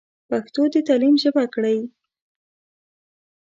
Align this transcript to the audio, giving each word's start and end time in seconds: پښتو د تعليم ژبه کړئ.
پښتو 0.29 0.61
د 0.73 0.75
تعليم 0.87 1.15
ژبه 1.23 1.43
کړئ. 1.53 1.79